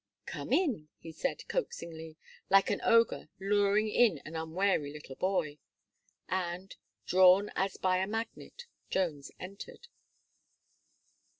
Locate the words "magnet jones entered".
8.07-9.89